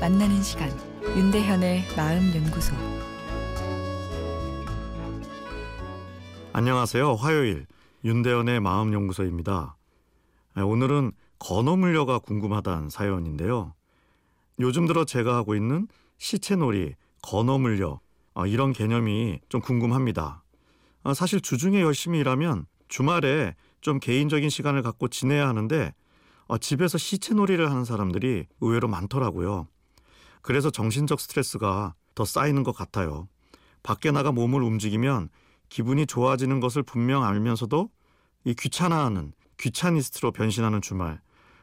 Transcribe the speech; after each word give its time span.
만나는 0.00 0.42
시간 0.42 0.68
윤대현의 1.16 1.84
마음 1.96 2.34
연구소 2.34 2.74
안녕하세요. 6.52 7.14
화요일 7.14 7.66
윤대현의 8.04 8.58
마음 8.58 8.92
연구소입니다. 8.92 9.76
오늘은 10.56 11.12
건어물려가 11.38 12.18
궁금하다는 12.18 12.90
사연인데요. 12.90 13.74
요즘 14.58 14.86
들어 14.86 15.04
제가 15.04 15.36
하고 15.36 15.54
있는 15.54 15.86
시체놀이, 16.18 16.94
건어물려 17.22 18.00
아, 18.34 18.46
이런 18.48 18.72
개념이 18.72 19.38
좀 19.48 19.60
궁금합니다. 19.60 20.42
아, 21.04 21.14
사실 21.14 21.40
주중에 21.40 21.80
열심히 21.80 22.18
일하면 22.18 22.66
주말에 22.88 23.54
좀 23.80 24.00
개인적인 24.00 24.50
시간을 24.50 24.82
갖고 24.82 25.06
지내야 25.06 25.46
하는데 25.48 25.94
아, 26.48 26.58
집에서 26.58 26.98
시체놀이를 26.98 27.70
하는 27.70 27.84
사람들이 27.84 28.46
의외로 28.60 28.88
많더라고요. 28.88 29.66
그래서 30.42 30.70
정신적 30.70 31.20
스트레스가 31.20 31.94
더 32.14 32.24
쌓이는 32.24 32.62
것 32.62 32.72
같아요. 32.72 33.28
밖에 33.82 34.10
나가 34.10 34.30
몸을 34.32 34.62
움직이면 34.62 35.30
기분이 35.68 36.06
좋아지는 36.06 36.60
것을 36.60 36.82
분명 36.82 37.24
알면서도 37.24 37.90
이 38.44 38.54
귀찮아하는 38.54 39.32
귀차니스트로 39.58 40.32
변신하는 40.32 40.82
주말. 40.82 41.20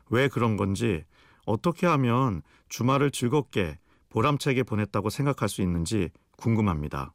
왜 0.10 0.28
그런 0.28 0.58
건지 0.58 1.04
어떻게 1.46 1.88
하면 1.88 2.42
주말을 2.70 3.12
즐겁게 3.12 3.78
보람차게 4.10 4.64
보냈다고 4.64 5.10
생각할 5.10 5.48
수 5.48 5.62
있는지 5.62 6.10
궁금합니다. 6.38 7.14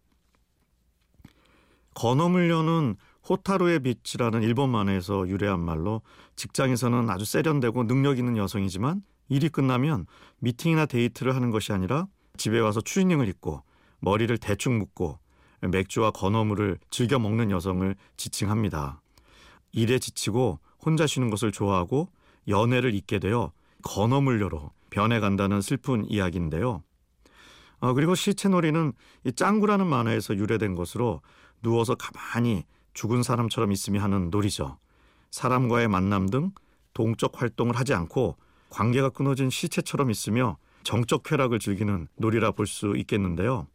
건어물려는 1.94 2.96
호타루의 3.28 3.80
빛이라는 3.80 4.42
일본 4.42 4.70
만화에서 4.70 5.28
유래한 5.28 5.60
말로 5.60 6.02
직장에서는 6.36 7.10
아주 7.10 7.24
세련되고 7.24 7.86
능력 7.86 8.18
있는 8.18 8.36
여성이지만 8.36 9.02
일이 9.28 9.48
끝나면 9.48 10.06
미팅이나 10.38 10.86
데이트를 10.86 11.34
하는 11.34 11.50
것이 11.50 11.72
아니라 11.72 12.06
집에 12.36 12.60
와서 12.60 12.80
추리닝을 12.80 13.28
입고 13.28 13.62
머리를 14.00 14.36
대충 14.38 14.78
묶고 14.78 15.18
맥주와 15.62 16.12
건어물을 16.12 16.78
즐겨 16.90 17.18
먹는 17.18 17.50
여성을 17.50 17.96
지칭합니다. 18.16 19.00
일에 19.72 19.98
지치고 19.98 20.60
혼자 20.84 21.06
쉬는 21.06 21.30
것을 21.30 21.50
좋아하고 21.50 22.08
연애를 22.46 22.94
잊게 22.94 23.18
되어 23.18 23.52
건어물려로 23.82 24.70
변해간다는 24.90 25.60
슬픈 25.60 26.04
이야기인데요. 26.08 26.82
어, 27.80 27.92
그리고 27.92 28.14
시체놀이는 28.14 28.92
이 29.24 29.32
짱구라는 29.32 29.86
만화에서 29.86 30.36
유래된 30.36 30.74
것으로 30.74 31.20
누워서 31.62 31.94
가만히 31.94 32.64
죽은 32.96 33.22
사람처럼 33.22 33.72
있으며 33.72 34.02
하는 34.02 34.30
놀이죠. 34.30 34.78
사람과의 35.30 35.86
만남 35.86 36.30
등 36.30 36.50
동적 36.94 37.40
활동을 37.40 37.76
하지 37.76 37.92
않고 37.92 38.38
관계가 38.70 39.10
끊어진 39.10 39.50
시체처럼 39.50 40.10
있으며 40.10 40.56
정적 40.82 41.22
쾌락을 41.22 41.58
즐기는 41.58 42.08
놀이라 42.16 42.52
볼 42.52 42.66
수 42.66 42.96
있겠는데요. 42.96 43.66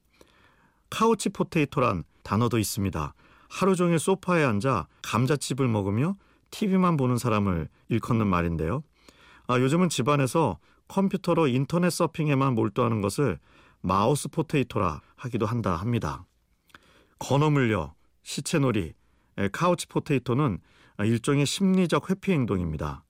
카우치 0.90 1.30
포테이토란 1.30 2.04
단어도 2.24 2.58
있습니다. 2.58 3.14
하루 3.48 3.76
종일 3.76 4.00
소파에 4.00 4.44
앉아 4.44 4.88
감자칩을 5.04 5.68
먹으며 5.68 6.16
TV만 6.50 6.98
보는 6.98 7.18
사람을 7.18 7.70
일컫는 7.90 8.26
말인데요. 8.26 8.84
아, 9.46 9.60
요즘은 9.60 9.90
집안에서 9.90 10.58
컴퓨터로 10.88 11.48
인터넷 11.48 11.92
서핑에만 11.92 12.56
몰두하는 12.56 13.02
것을 13.02 13.38
mouse 13.82 14.30
potato라 14.30 15.02
하기도 15.16 15.46
한다 15.46 15.76
합니다. 15.76 16.26
건어물녀, 17.20 17.94
시체놀이, 18.24 18.94
couch 19.50 19.88
potato는 19.88 20.60
일종의 21.00 21.46
심리적 21.46 22.10
회피 22.10 22.32
행동입니다. 22.32 23.04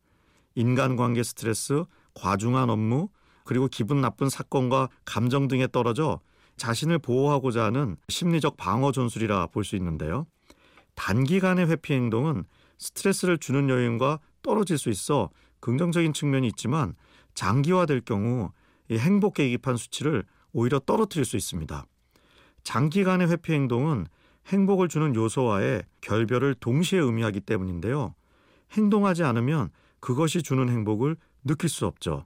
인간관계 0.55 1.23
스트레스, 1.23 1.83
과중한 2.13 2.69
업무, 2.69 3.09
그리고 3.43 3.67
기분 3.67 4.01
나쁜 4.01 4.29
사건과 4.29 4.89
감정 5.05 5.47
등에 5.47 5.67
떨어져 5.67 6.19
자신을 6.57 6.99
보호하고자 6.99 7.63
하는 7.63 7.97
심리적 8.09 8.57
방어 8.57 8.91
전술이라 8.91 9.47
볼 9.47 9.63
수 9.63 9.75
있는데요. 9.75 10.27
단기간의 10.95 11.67
회피 11.69 11.93
행동은 11.93 12.43
스트레스를 12.77 13.37
주는 13.37 13.69
요인과 13.69 14.19
떨어질 14.41 14.77
수 14.77 14.89
있어 14.89 15.29
긍정적인 15.59 16.13
측면이 16.13 16.47
있지만 16.49 16.95
장기화될 17.33 18.01
경우 18.01 18.51
이 18.89 18.97
행복 18.97 19.35
계기판 19.35 19.77
수치를 19.77 20.23
오히려 20.51 20.79
떨어뜨릴 20.79 21.25
수 21.25 21.37
있습니다. 21.37 21.85
장기간의 22.63 23.29
회피 23.29 23.53
행동은 23.53 24.05
행복을 24.47 24.87
주는 24.87 25.15
요소와의 25.15 25.83
결별을 26.01 26.55
동시에 26.55 26.99
의미하기 26.99 27.41
때문인데요. 27.41 28.15
행동하지 28.71 29.23
않으면 29.23 29.69
그것이 29.99 30.41
주는 30.43 30.67
행복을 30.69 31.15
느낄 31.43 31.69
수 31.69 31.85
없죠. 31.85 32.25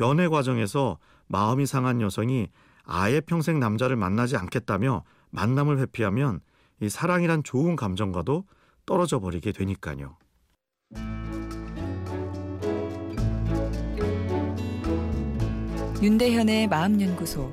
연애 0.00 0.28
과정에서 0.28 0.98
마음이 1.26 1.66
상한 1.66 2.00
여성이 2.00 2.48
아예 2.84 3.20
평생 3.20 3.60
남자를 3.60 3.96
만나지 3.96 4.36
않겠다며 4.36 5.04
만남을 5.30 5.78
회피하면 5.78 6.40
이 6.80 6.88
사랑이란 6.88 7.42
좋은 7.42 7.76
감정과도 7.76 8.44
떨어져 8.86 9.18
버리게 9.20 9.52
되니까요. 9.52 10.16
윤대현의 16.00 16.68
마음연구소 16.68 17.52